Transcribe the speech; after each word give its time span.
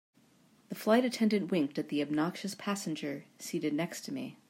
The 0.69 0.73
flight 0.75 1.05
attendant 1.05 1.51
winked 1.51 1.77
at 1.77 1.89
the 1.89 2.01
obnoxious 2.01 2.55
passenger 2.55 3.25
seated 3.37 3.73
next 3.75 4.01
to 4.05 4.11
me. 4.11 4.39